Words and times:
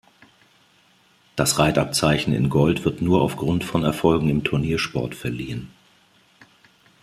Das 1.35 1.59
Reitabzeichen 1.59 2.33
in 2.33 2.49
Gold 2.49 2.85
wird 2.85 3.03
nur 3.03 3.21
aufgrund 3.21 3.63
von 3.63 3.83
Erfolgen 3.83 4.29
im 4.29 4.43
Turniersport 4.43 5.13
verliehen. 5.13 5.69